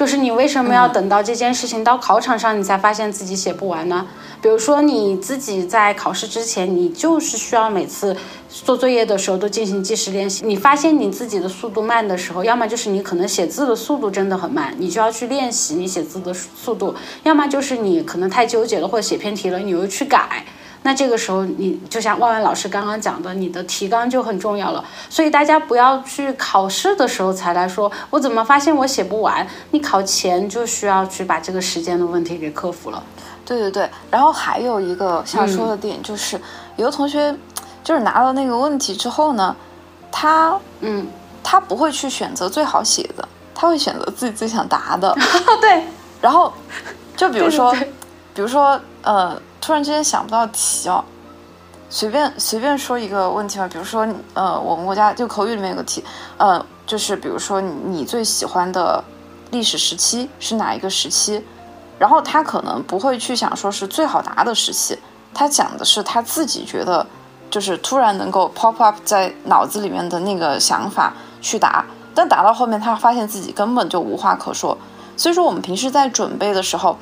[0.00, 4.06] 就是你为什么要等到这件事情到考场上你才发现自己写不完呢？
[4.40, 8.16] 比如说你自己在考试之前，你就是需要每次
[8.48, 10.42] 做作业的时候都进行计时练习。
[10.42, 20.46] 你发现你自己的速度慢的时候，要么就是你可能写字的速度真的很慢，你就要去练习你写字的速度；要么就是你可能太纠结了或者写偏题了，你又去改。
[20.82, 24.82] 那这个时候，你就像万万老师刚刚讲的，你的提纲就很重要了。
[25.10, 29.46] 所以大家不要去考试的时候才来说，我怎么发现我写不完？
[29.72, 33.02] 你考前就需要去把这个时间的问题给克服了。
[33.44, 36.40] 对对对，然后还有一个想说的点就是，
[36.76, 37.36] 有的同学
[37.84, 39.54] 就是拿到那个问题之后呢，
[40.10, 41.06] 他嗯，
[41.44, 45.14] 他不会去选择最好写的，他会选择自己最想答的。
[45.60, 45.84] 对，
[46.22, 46.50] 然后
[47.14, 47.70] 就比如说，
[48.32, 49.38] 比如说呃。
[49.70, 51.04] 突然之间想不到题哦，
[51.88, 54.04] 随便随便说一个问题吧，比如说，
[54.34, 56.02] 呃，我们国家就口语里面有个题，
[56.38, 59.04] 呃，就是比如说你最喜欢的
[59.52, 61.40] 历史时期是哪一个时期？
[62.00, 64.98] 然后他可能不会去想说是最好答的时期，
[65.32, 67.06] 他讲的是他自己觉得
[67.48, 74.76] 就是突然能够 pop up 在脑子里面的那个想法去答，但答到后面他发现自己根本就无话可说。
[75.16, 76.98] 所以说我们平时在准备的时候，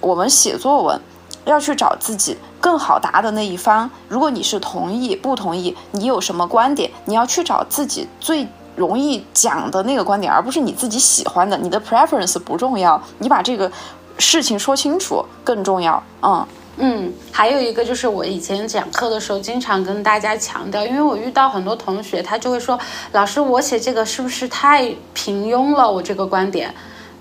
[0.00, 1.00] 我们写作文。
[1.44, 3.90] 要去找自己更好答的那一方。
[4.08, 11.56] 如果你是同意不同意，你有什么观点，你要去找自己最容易讲的那个观点，而不是你自己喜欢的。
[11.56, 13.70] 你的 preference 不重要，你把这个
[14.18, 16.02] 事情说清楚更重要。
[16.22, 16.46] 嗯
[16.82, 22.78] 嗯，还有一个就是我以前讲课的时候经常跟大家强调，因为我遇到很多同学，他就会说
[23.12, 25.90] ：“老师，我写这个是不是太平庸了？
[25.90, 26.74] 我这个观点。”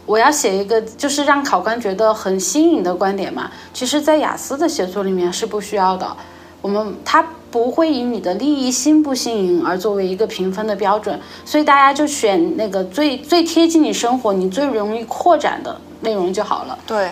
[0.09, 6.17] 我要写一个就是让考官觉得很新颖的观点嘛，其实，在雅思的写作里面是不需要的。
[6.63, 16.75] 我们他不会以你的利益新不新颖而作为一个评分的标准，所以大家就选那个最最贴近你生活、你最容易扩展的内容就好了。
[16.87, 17.11] 对，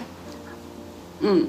[1.19, 1.47] 嗯，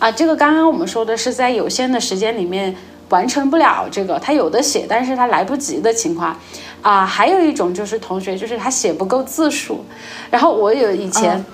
[0.00, 2.74] 啊，这个刚刚我们说的是在有限的时间里面
[3.10, 6.36] 完成不了这个，他有的写，但是他来不及的情况。
[6.82, 9.84] 啊，还有一种就是同学，就是他写不够字数。
[10.30, 11.44] 然后我有以前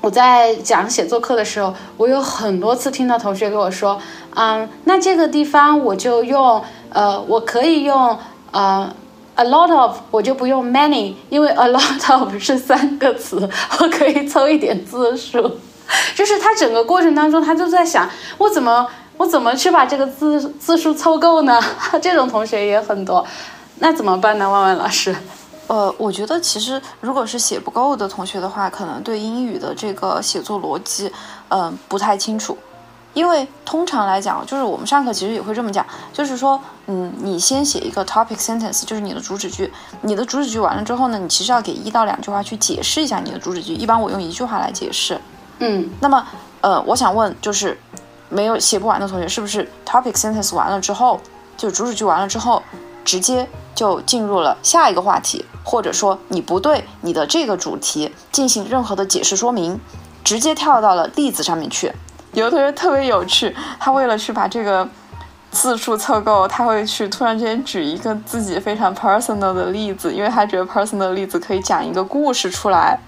[0.00, 4.00] 我在讲写作课的时候，我有很多次听到同学跟我说，
[4.34, 8.18] 嗯，那这个地方我就用呃，我可以用
[8.52, 8.92] 呃
[9.36, 13.48] ，a lot of，我就不用 many，因为 a lot of 是三个词，
[13.80, 15.58] 我可以凑一点字数。
[16.14, 21.60] 就是他整个过程当中，他就在想，我怎么我怎么去把这个字字数凑够呢？
[22.02, 23.24] 这种同学也很多。
[23.80, 25.14] 那怎么办呢，万万老师？
[25.68, 31.12] 呃，我觉得其实如果是写不够的同学的话，可能对英语的这个写作逻辑，
[31.48, 32.56] 嗯，不太清楚。
[33.14, 39.72] 因为通常来讲，就是我们上课其实也会这么讲，就是说，嗯，你先写一个 topic sentence，就是你的主旨句。
[40.02, 43.74] 你的主旨句完了之后呢，你其实要给一到两句话去解释一下你的主旨句。
[43.74, 45.20] 一般我用一句话来解释。
[45.58, 46.24] 嗯，那么，
[46.60, 47.78] 呃，我想问，就是
[48.28, 51.20] 没有写不完的同学，是不是 topic sentence 完了之后，
[51.56, 52.62] 就主旨句完了之后？
[53.08, 59.80] 直接就进入了下一个话题，或者说你不对你的这个主题进行任何的解释说明，
[60.22, 61.90] 直接跳到了例子上面去。
[62.34, 64.86] 有的同学特别有趣，他为了去把这个
[65.50, 72.98] 字数凑够，他会去突然间举一个自己非常 personal 的例子，因为他觉得 personal 的例子可以讲一个故事出来，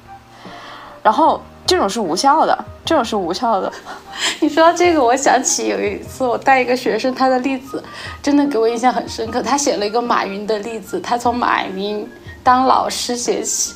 [1.02, 1.42] 然后。
[1.66, 3.72] 这种是无效的，这种是无效的。
[4.40, 7.82] 你说到这个，我想起有一次我带一个学生，他的例子
[8.22, 9.40] 真的给我印象很深刻。
[9.40, 12.06] 他写了一个马云的例子，他从马云
[12.42, 13.74] 当老师写起，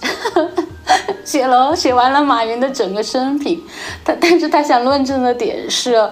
[1.24, 3.62] 写了写完了马云的整个生平。
[4.04, 6.10] 他但是他想论证的点是，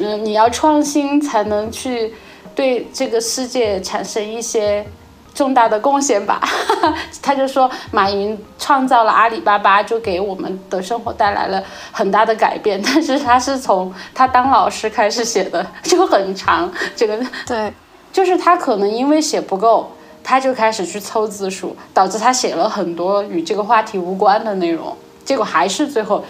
[0.00, 2.12] 嗯，你要创新才能去
[2.54, 4.84] 对这个世界产生一些。
[5.34, 6.40] 重大的贡献吧，
[7.22, 11.62] 他就说马云创造了阿里巴巴，就给我们的生活带来了
[11.92, 12.80] 很大的改变。
[12.84, 16.70] 但是他是从他当老师开始写的，就很长。
[16.94, 17.72] 这个对，
[18.12, 19.90] 就是他可能因为写不够，
[20.22, 26.24] 他就开始去凑字数，导致他写了很多与这个话题无关的内容，结果还是最后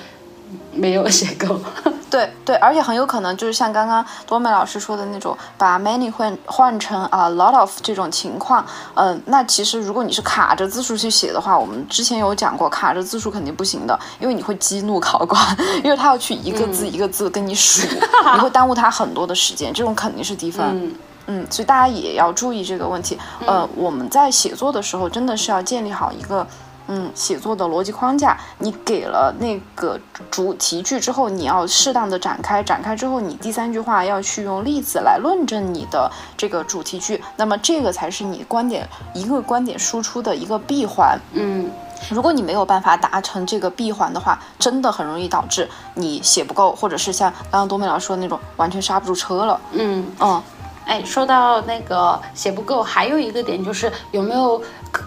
[0.72, 1.58] 没有写够。
[2.10, 15.40] 对对，而且很有可能就是像刚刚多美老师说的那种，把 many 换换成啊 lot of 这种情况，嗯，那其实如果你是卡着字数去写的话，我们之前有讲过，卡着字数肯定不行的，因为你会激怒考官，
[15.84, 17.86] 因为他要去一个字一个字跟你数，
[18.34, 20.92] 你会耽误他很多的时间，这种肯定是低分。
[21.28, 23.16] 嗯，所以大家也要注意这个问题。
[23.46, 26.44] 呃，我们在写作的时候，真的是要建立好一个。
[26.92, 29.96] 嗯，写作的逻辑框架，你给了那个
[30.29, 41.16] 主题句之后，你要适当的展开，展开之后，你第三句话要去用例子来论证你的这个主题句，那么这个才是你观点一个观点输出的一个闭环。
[41.33, 41.70] 嗯，
[42.11, 49.61] 如果你没有办法达成这个闭环的话，真的很容易导致你写不够，或者是像刚刚多美老师说的那种完全刹不住车了。
[49.70, 50.42] 嗯嗯。
[50.90, 54.61] 哎，说到那个写不够，还有一个点就是有没有，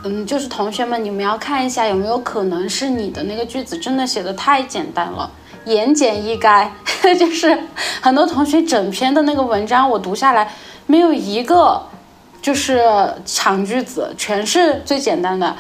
[0.06, 5.30] 嗯，就是同学们，你们要看一下有没有可能是你的那个句子真的写的太简单了，
[5.66, 6.70] 言简意赅，
[7.20, 7.60] 就是
[8.02, 10.50] 很多同学整篇的那个文章我读下来，
[10.86, 11.86] 没有一个
[12.42, 12.82] 就是
[13.26, 15.54] 长句子，全是最简单的。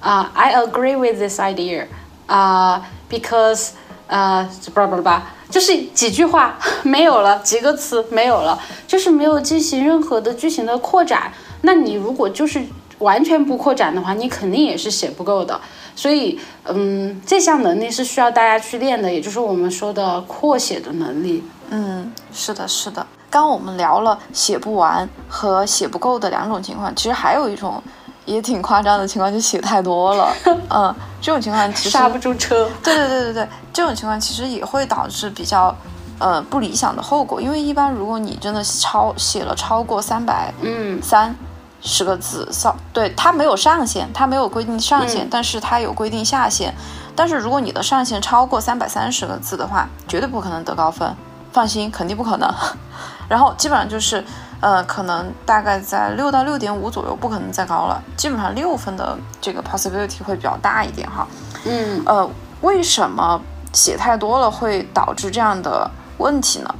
[0.00, 1.86] 啊，I agree with this idea，
[2.26, 3.70] 啊，because，
[4.10, 5.22] 呃，叭叭叭。
[5.48, 11.32] 就是几句话没有了，几个词没有了，就是没有进行任何的剧情的扩展。
[11.62, 12.62] 那你如果就是
[12.98, 15.60] 完全不扩展的话，你肯定也是写不够的。
[15.96, 21.42] 所以，嗯，这项能力是需要大家去练的，也就是我们说的扩写的能力。
[21.70, 23.04] 嗯，是的，是的。
[23.28, 27.82] 刚我们聊了写不完和写不够的两种情况，其实还有一种。
[28.30, 30.32] 也挺夸张的情况，就写太多了，
[30.70, 32.70] 嗯，这种情况其实刹不住车。
[32.82, 35.74] 对对对对对，这种情况其实也会导致比较，
[36.20, 37.40] 呃，不理想的后果。
[37.40, 41.34] 因为一般如果你真的超写了超过三百嗯三
[41.80, 46.72] 十个字，扫对它没有上限，它没有规定上限，但是它有规定下限。
[47.16, 51.12] 但是如果你的上限超过三百三十个字的话，绝对不可能得高分，
[51.52, 52.48] 放心，肯定不可能。
[53.28, 54.24] 然后基本上就是。
[54.60, 58.02] 呃，可能大概在六到六点五左右，不可能再高了。
[58.16, 61.26] 基本上六分的这个 possibility 会比较大一点哈。
[61.64, 63.40] 嗯，呃，为什么
[63.72, 66.74] 写太多了会导致这样的问题呢？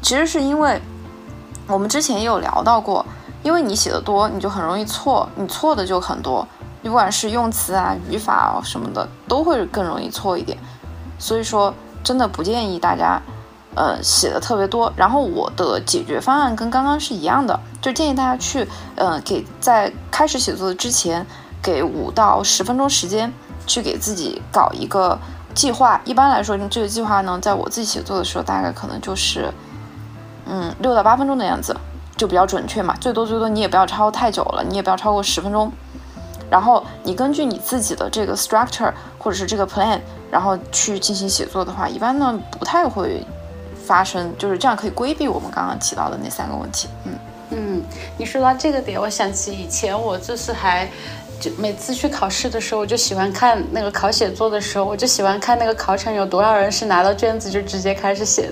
[0.00, 0.80] 其实是因为
[1.66, 3.04] 我们之前也有聊到过，
[3.42, 6.46] 因为你写的多，你就很容易错，你错的就很多。
[6.80, 10.56] 你不管是用词啊、语法啊什么的，都会更容易错一点。
[11.18, 13.20] 所以说，真的不建议大家。
[13.76, 21.26] 呃，写的特别多，然后我的解决方案跟刚刚是一样的，就建议大家去，呃，给在开始写作之前，
[21.62, 23.30] 给五到十分钟时间，
[23.66, 25.18] 去给自己搞一个
[25.54, 26.00] 计划。
[26.06, 29.52] 一般来说，这个计划呢，在我自己写作的时候，大概可能就是，
[30.46, 31.76] 嗯，六到八分钟的样子，
[32.16, 32.96] 就比较准确嘛。
[32.98, 35.70] 最多最多你也不要超太久了，你也不要超过十分钟。
[36.48, 43.22] 然后你根据你自己的这个 structure 或者是这个 plan，然后去进行写作的话，一般呢不太会。
[43.86, 46.88] 发生就是这样，可以规避我们刚刚提到的那三个问题。
[47.04, 47.12] 嗯
[47.50, 47.82] 嗯，
[48.18, 50.88] 你说到这个点，我想起以前我就是还
[51.38, 58.50] 就每次去考试的时候，我就喜欢看那个考写作的时候，我就喜欢看那个考场有多少人是拿到卷子就直接开始写，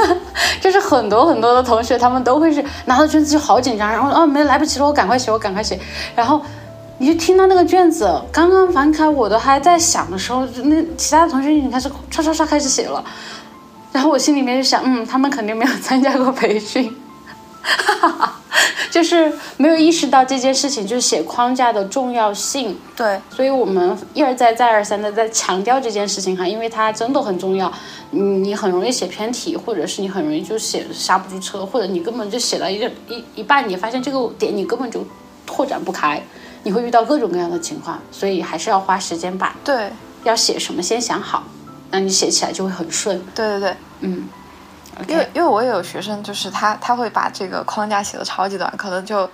[0.58, 5.78] 就是很多很多的同学他们都会是拿到卷子就好紧张，然后哦没来不及了，我赶快写，我赶快写。
[6.16, 6.40] 然后
[6.96, 13.04] 你就听到那个卷子刚刚翻开，我都还在想的时候，那其他的同学已经开始唰唰唰开始写了。
[13.92, 16.94] 然后我心里面就想，嗯，他们肯定没有参加过培训，
[17.62, 18.40] 哈哈哈
[18.90, 22.76] 就是没有意识到这件事情，就是写框架的重要性。
[22.96, 27.72] 对，所以我们一而再、再而三的在强调这件事情哈，因为它真的很重要。
[28.10, 35.06] 你，你很容易写偏题，或者是你很容易就写刹不住车，或者你根本就写了一个一一半，你发现这个点你根本就
[35.46, 36.20] 拓展不开，
[36.64, 39.90] 你会遇到各种各样的情况，所以还是要花时间把对
[40.24, 41.44] 要写什么先想好。
[41.90, 43.18] 那你写起来就会很顺。
[43.34, 44.28] 对对对，嗯，
[45.08, 49.28] 因为因为我也有学生，就是他他会把这个框架写的超级短，可能就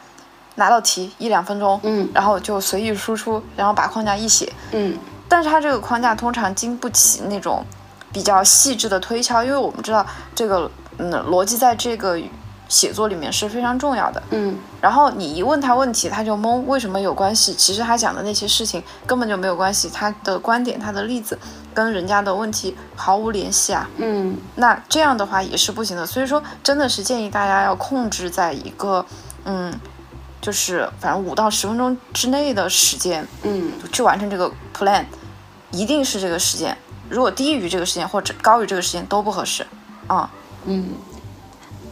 [0.56, 7.64] 拿到题一两分钟，嗯，然后就随意输出，然后把框架一写，嗯，但是他这个框架通常经不起那种
[8.12, 12.20] 比较细致的推敲，因为我们知道这个嗯逻辑在这个。
[12.68, 17.54] 写作里面是非常重要的，嗯，然后你一问他问题，他就懵，为什么有关系？
[17.54, 21.38] 其实他讲的那些事情根本就没有关系，他的观点、他的例子
[21.72, 26.04] 跟人家的问题毫无联系啊，嗯，那这样的话也是不行的。
[26.04, 29.06] 所以说，真的是建议大家要控制在一个，
[29.44, 29.72] 嗯，
[30.40, 35.04] 就是反正五到十分钟之内的时间，嗯，去完成这个 plan，
[35.70, 36.76] 一定是这个时间，
[37.08, 39.64] 如果低于这个时间或者高于这个时间都不合适，
[40.08, 40.28] 啊，
[40.64, 40.88] 嗯。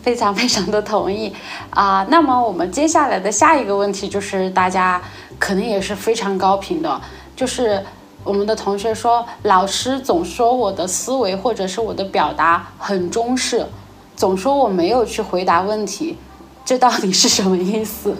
[0.05, 1.35] 非常非常的同意
[1.71, 2.07] 啊！
[2.11, 5.01] 那么我们接下来的下一个问题就是大家
[5.39, 7.01] 可能也是非常高频的，
[7.35, 7.83] 就是
[8.23, 13.67] 我们的同学说，老师总说我的思维或者是我的表达很中式，
[14.15, 16.19] 总说我没有去回答问题，
[16.67, 18.15] 这到底是什么意思？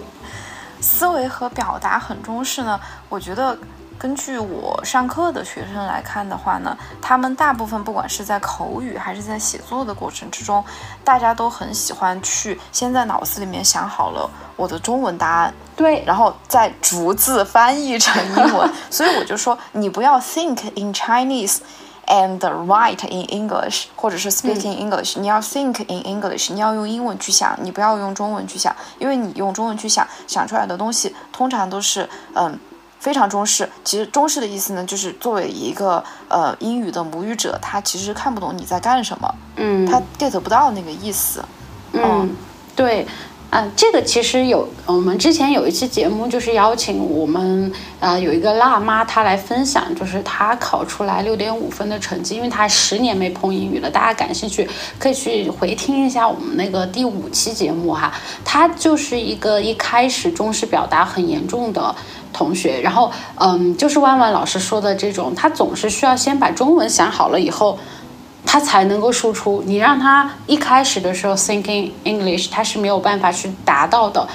[0.81, 2.79] 思维和表达很中式呢？
[3.09, 3.55] 我觉得。
[3.97, 10.63] 根据我上课的学生来看的话呢，他们大部分不管是在口语还是在写作的过程之中，
[11.03, 18.69] 大家都很喜欢去先在脑子里面想好了我的中文答案，对，然后再逐字翻译成英文。
[18.91, 21.59] 所以我就说，你不要 think in Chinese
[22.05, 32.59] and write in English，或者是 speak in English，你要 think in English，你要用英文去想，你不要用中文去想，因为你用中文去想，想出来的东西通常都是嗯。
[33.05, 41.45] 非常中式，其实中式的意思呢，就是作为一个呃英语的母语者，他其实看不懂你在干什么，嗯，他 get 不到那个意思，
[41.93, 42.35] 嗯，
[42.75, 43.05] 对。
[43.55, 53.89] 啊，这个其实有，我们之前有一期节目，就是邀请我们啊有一个辣妈，她来分享，就是她考出来六点五分的成绩，因为她十年没碰英语了。
[53.89, 54.67] 大家感兴趣
[54.99, 58.11] 可以去回听一下我们那个第五期节目哈。
[58.43, 61.95] 她就是一个一开始中式表达很严重的
[62.33, 67.79] 同学，然后嗯，就是万万老师说的这种，她总是需要先把中文想好了以后。
[68.55, 69.61] 他才能够输出。
[69.65, 74.25] 你让他一开始的时候 thinking English，他是没有办法去达到的。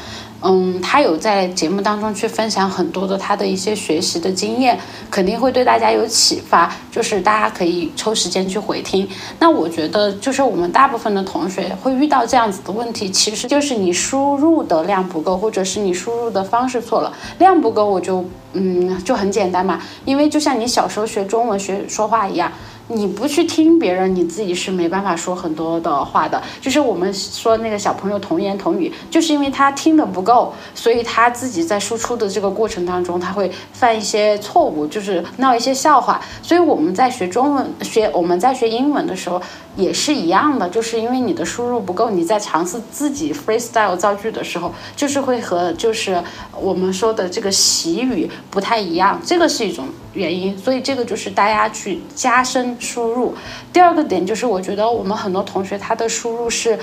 [0.43, 4.79] 嗯，他有在节目当中去分享很多的他的一些学习的经验，
[5.11, 6.71] 肯定会对大家有启发。
[6.91, 9.09] 就是大家可以抽时间去回听。
[9.39, 17.11] 那我觉得，就是我们大部分的同学会遇到这样子的问题，其实就是你输入的量不够，或者是你输入的方式错了。
[17.39, 22.53] 量不够，我就嗯就很简单嘛，因为就像你小时候学中文学说话一样。
[22.93, 26.43] 你不去听别人，你自己是没办法说很多的话的。
[26.61, 36.21] 就是我们说那个小朋友童言童语，就是因为他听的不够，所以他自己在输出的这个过程当中，他会犯一些错误，就是闹一些笑话。
[36.43, 39.41] 所以我们在学中文、学我们在学英文的时候
[39.81, 46.23] 也是一样的，就是因为你的输入不够，你在尝试自己 freestyle 造句的时候，就是会和就是
[46.61, 50.57] 我们说的这个习语不太一样，这个是一种原因。
[50.59, 52.77] 所以这个就是大家去加深。
[52.79, 53.35] 输入，
[53.73, 56.79] 第二个点就是我觉得我们很多同学他的输入是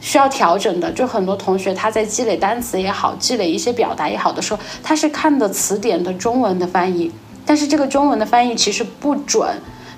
[0.00, 7.10] 需要调整的，就很多同学他在积累单词也好，积累一些表达也好的时候，他是看的词典的中文的翻译，
[7.46, 9.48] 但是这个中文的翻译其实不准，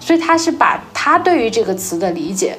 [0.03, 2.59] 所以他是把他对于这个词的理解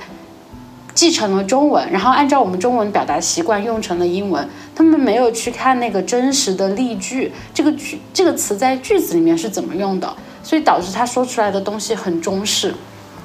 [0.96, 10.16] 继承了中文，然后按照我们中文表达习惯用成了英文，他们没有去看那个真实的例句，这个句这个词在句子里面是怎么用的。
[10.46, 12.76] 所以导致他说出来的东西很中式，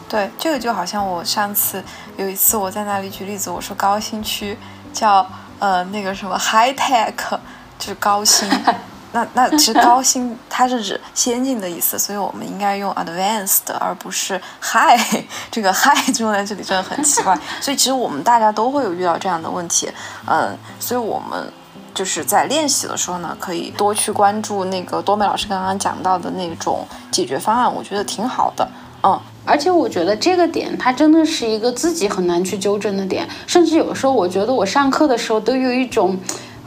[0.09, 1.83] 对，这个就好像我上次
[2.16, 4.57] 有一次我在那里举例子，我说高新区
[4.93, 7.39] 叫呃那个什么 high tech，
[7.77, 8.49] 就是高新，
[9.12, 15.00] 那那其实 高薪它是指先进的意思，所以我们应该用 advanced 而不是 high，
[15.50, 19.88] 这个 high 用在这里真的很奇怪， 所以其实我们大家都会有遇到这样的问题，
[20.26, 21.52] 嗯，所以我们。
[21.94, 28.68] 就是在练习的时候呢，可以多去关注那个多美老师刚刚讲到的那种解决方案，我觉得挺好的。
[29.02, 36.16] 嗯，而且我觉得这个点它真的是一个自己很难去纠正的点，甚至有时候我觉得我上课的时候都有一种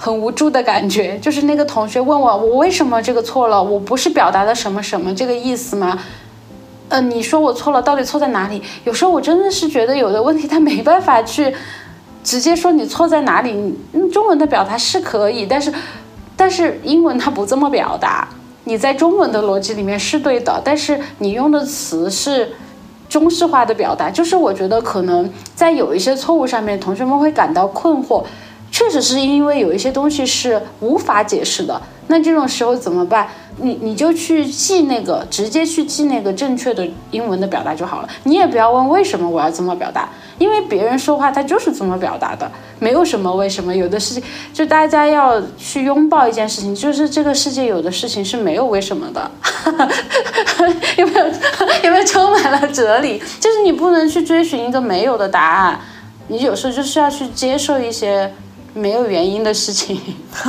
[0.04, 6.00] 很无助的感觉，就是那个同学问我我为什么这个错了，我不是表达的什么什么这个意思吗？
[6.90, 8.60] 呃，你说我错了，到底错在哪里？
[8.84, 11.54] 有时候我真的是觉得有的问题他没办法去。
[12.24, 13.76] 直接说你错在哪里？
[14.12, 15.72] 中文的表达是可以，但是，
[16.36, 18.28] 但是英文它不这么表达。
[18.64, 22.54] 你在中文的逻辑里面是对的，但是你用的词是
[23.08, 24.10] 中式化的表达。
[24.10, 28.24] 就是我觉得可能在有一些错误上面，同学们会感到困惑。
[28.72, 31.80] 确实是因为有一些东西是无法解释的。
[32.08, 33.28] 那这种时候怎么办？
[33.58, 38.10] 你你就去记那个，直接去记那个正确的英文的表达就好了。
[38.24, 40.10] 你也不要问为什么我要这么表达。
[40.38, 43.74] 因为别人说话他就是这么表达的，没有什么为什么。
[43.74, 49.32] 有的事情就大家要去拥抱一件事情，就是这个世界有的事情是没有为什么的，
[50.98, 51.26] 有没有？
[51.84, 53.22] 有没有充满了哲理？
[53.40, 55.80] 就是你不能去追寻一个没有的答案，
[56.28, 58.34] 你有时候就是要去接受一些
[58.74, 60.00] 没有原因的事情。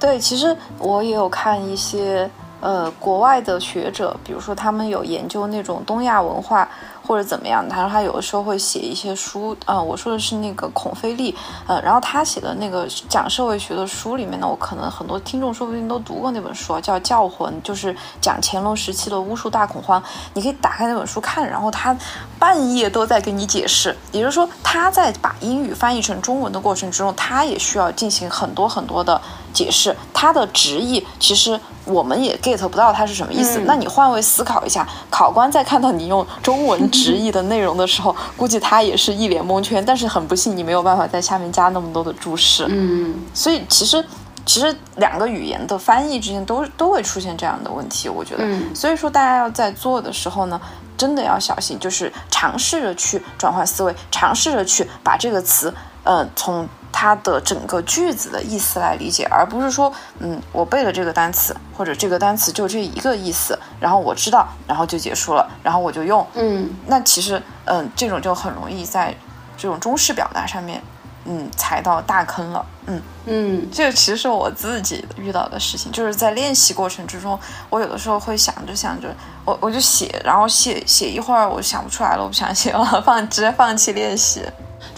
[0.00, 2.28] 对，其实我也有看一些。
[2.60, 6.68] 呃，国外的学者，比如说他们有研究那种东亚文化，
[7.08, 7.66] 或者怎么样。
[7.66, 11.34] 他说他有的时候会写一些书，呃，我说的是那个孔飞利，
[11.66, 20.02] 呃，然后他写的那个讲社会学的书里面呢，我可能很多听众说不定都读过那本书，叫《教魂》，就是讲乾隆时期的巫术大恐慌。
[20.34, 21.96] 你可以打开那本书看，然后他
[22.38, 29.18] 半夜都在给你解释，也就是说他在把英语翻译成中文的过程之中，他也需要进行很多很多的
[29.52, 31.58] 解释，它的直译其实。
[31.84, 33.60] 我们也 get 不到它是什么意思。
[33.60, 39.82] 那你换位思考一下，考官在看到你用中文直译的内容的时候， 估计他也是一脸蒙圈。
[39.82, 42.66] 但是很不幸，你没有办法在下面加那么多的注释。
[42.68, 44.04] 嗯，所以其实
[44.44, 48.44] 其实两个语言的翻译之间都都会出现这样的问题，我觉得。
[48.74, 50.60] 所以说大家要在做的时候呢，
[50.98, 55.72] 真的要小心，就是尝试着去转换思维，尝试着去把这个词，
[56.04, 56.68] 呃，从。
[56.92, 69.14] 它的整个句子的意思来理解，而不是说，嗯，我背了这个单词，或者这个单词就这一个意思，然后我知道，然后就结束了，然后我就用，嗯，那其实，嗯，这种就很容易在
[69.56, 70.82] 这种中式表达上面，
[71.24, 73.00] 嗯，踩到大坑了，嗯。
[73.30, 79.14] 嗯，这个其实是我自己遇到的事情，就是在练习过程之中，我有的时候会想着想着，
[79.44, 84.42] 我我就写，然后写写一会儿，我想不出来了，我不想写了，放直接放弃练习。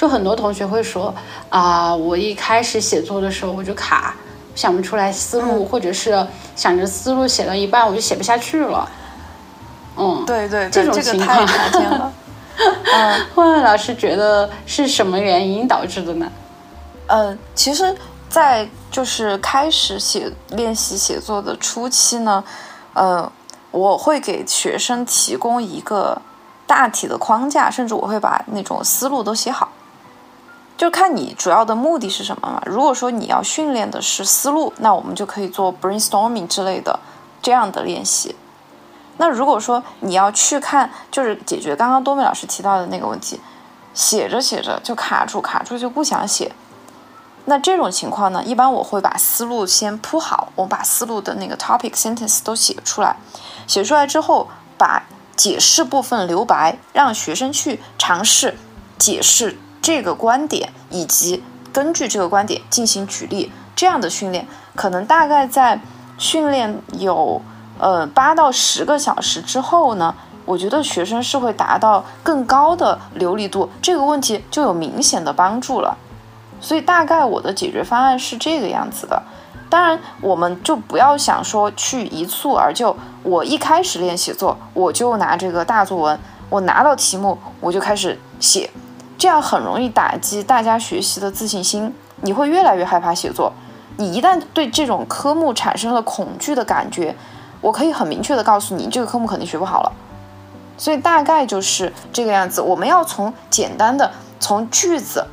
[0.01, 1.15] 就很多同学会说
[1.51, 4.15] 啊，我一开始写作的时候我就卡，
[4.55, 6.27] 想不出来思路，或者是
[6.57, 8.89] 想着思路写到一半我就写不下去了。
[9.99, 12.11] 嗯，对对，这种情况太常见了。
[12.95, 16.33] 嗯，慧慧老师觉得是什么原因导致的呢？
[17.07, 17.95] 呃，其实，
[18.31, 22.43] 在就是开始写练习写作的初期呢，
[22.95, 23.31] 呃，
[23.71, 26.23] 我会给学生提供一个
[26.67, 29.71] 大体的框架，甚至我会把那种思路都写好。
[30.81, 32.63] 就看你主要的目的是什么嘛。
[32.65, 36.99] 如果说你要训练的是思路，那我们就可以做 brainstorming 之类的
[37.43, 38.35] 这样的练习。
[39.19, 43.39] 那如果说你要去看，就是解决刚刚多美老师提到的那个问题，
[43.93, 46.51] 写着写着就卡住，卡住就不想写。
[47.45, 53.17] 那这种情况呢，一般我会把思路先铺好，我把思路的那个 topic sentence 都写出来，
[53.67, 55.03] 写出来之后，把
[55.37, 58.57] 解释部分留白，让学生去尝试
[58.99, 59.59] 解释。
[59.83, 65.81] 这个观点以及根据这个观点进行举例，这样的训练可能大概在
[66.19, 67.41] 训练有
[67.79, 70.15] 呃八到十个小时之后呢，
[70.45, 75.97] 我觉得学生是会达到更高的流利度，这个问题就有明显的帮助了。
[76.61, 79.23] 所以大概我的解决方案是这个样子的。
[79.71, 82.95] 当然，我们就不要想说去一蹴而就。
[83.23, 86.19] 我一开始练写作，我就拿这个大作文，
[86.49, 88.69] 我拿到题目我就开始写。
[89.21, 93.53] 这样很容易打击大家学习的自信心，你会越来越害怕写作。
[93.99, 97.15] 你一旦对这种科目产生了恐惧的感觉，
[97.61, 99.93] 我可以很明确的告诉你，这个科目肯定学不好了。
[100.79, 102.63] 所以大概就是这个样子。
[102.63, 105.27] 我们要从简单的从句子，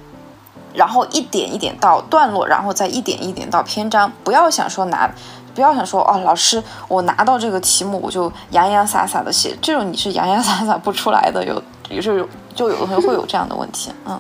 [0.74, 4.12] 然后一点一点到段落，然后再一点一点到篇章。
[4.22, 5.10] 不要想说拿，
[5.56, 12.28] 不要想说哦，老师，我拿到这个题目我就洋洋洒洒的写，这种你是洋洋洒洒不出来的，有也是有。
[12.58, 14.20] 就有的时候会有这样的问题，嗯，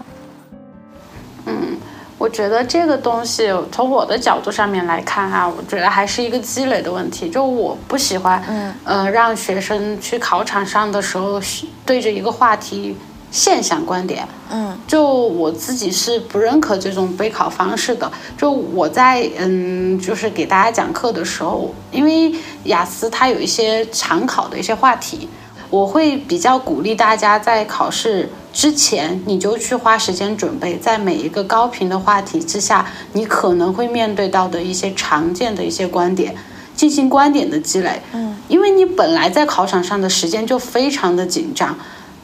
[1.47, 1.77] 嗯，
[2.19, 7.31] 我觉得这个东西从我的角度上面来看哈，我觉得还是一个积累的问题。
[7.31, 11.41] 就我不喜欢，嗯，呃，让学生去考场上的时候
[11.83, 12.95] 对着一个话题
[13.31, 18.11] 现象观点，嗯，就我自己是不认可这种备考方式的。
[18.37, 22.35] 就我在嗯，就是给大家讲课的时候，因为
[22.65, 25.27] 雅思它有一些常考的一些话题。
[25.69, 36.33] 我会比较鼓励大家在考试之前，你就去花时间准备，在每一个高频的话题之下，你可能会面对到的一些常见的一些观点，
[36.73, 38.01] 进行观点的积累。
[38.13, 41.77] 嗯，因为你本来在考场上的时间就非常的紧张。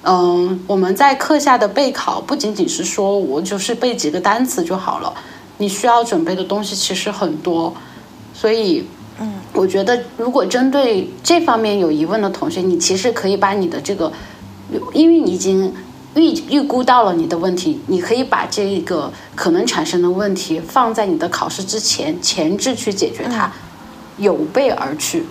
[0.03, 5.13] 嗯，我们在课下的备考不仅仅是说我就是背几个单词就好了，
[5.57, 7.73] 你需要准备的东西其实很多，
[8.33, 8.85] 所以。
[9.19, 14.11] 嗯，我觉得如果针对这方面有疑问的同学，你其实可以把你的这个，
[14.93, 15.73] 因为你已经
[16.15, 23.51] 预预估到了你的问题，你可以把这个可能产生的问题放在你的考试之前前置去解决它，
[24.17, 25.23] 有备而去。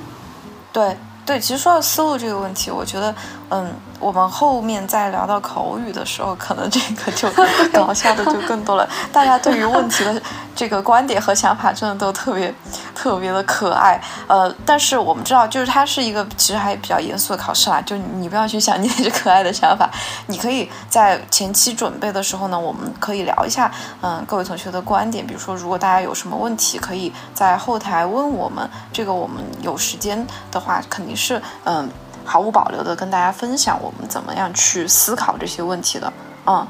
[0.72, 3.14] 对对，其实说到思路这个问题，我觉得，
[3.50, 3.66] 嗯。
[4.02, 7.30] 我们后面再聊到口语的时候，可能这个就
[7.72, 8.88] 搞笑的就更多了。
[9.12, 10.20] 大家对于问题的
[10.56, 12.52] 这个观点和想法，真的都特别
[12.96, 14.00] 特别的可爱。
[14.26, 17.80] 呃，但是我们知道，就是它是一个其实还比较严肃的考试啦。
[17.80, 19.88] 就你不要去想你那些可爱的想法，
[20.26, 25.24] 你可以在前期准备的时候呢，我们可以聊一下，嗯，各位同学的观点。
[25.24, 28.68] 比如说，如果大家有什么问题，可以在后台问我们。
[28.92, 31.88] 这个我们有时间的话，肯定是嗯。
[32.24, 36.12] 毫无保留的跟大家分享我们怎么样去思考这些问题的。
[36.46, 36.66] 嗯。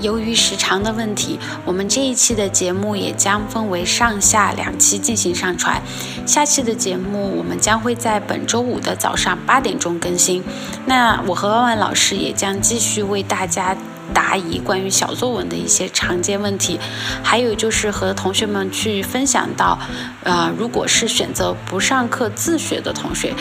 [0.00, 5.80] 由于时长的问题，我们这一期的节目也将分为上下两期进行上传。
[6.26, 10.42] 下期的节目我们将会在本周五的早上八点钟更新。
[10.86, 13.76] 那我和万万老师也将继续为大家
[14.12, 16.78] 答疑关于小作文的一些常见问题，
[17.22, 19.78] 还有就是和同学们去分享到，
[20.22, 23.34] 呃，如果是选择不上课自学的同学。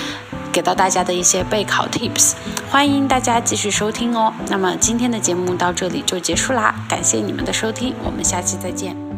[0.51, 2.34] 给到大家的一些备考 tips，
[2.70, 4.32] 欢迎大家继续收听哦。
[4.49, 9.12] 那么今天的节目到这里就结束啦，感谢你们的收听，我们下期再见。